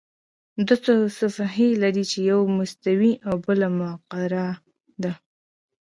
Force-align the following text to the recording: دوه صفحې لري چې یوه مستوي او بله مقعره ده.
دوه 0.67 0.95
صفحې 1.19 1.69
لري 1.83 2.03
چې 2.11 2.17
یوه 2.29 2.45
مستوي 2.57 3.13
او 3.27 3.33
بله 3.45 3.67
مقعره 3.79 4.47
ده. 5.03 5.13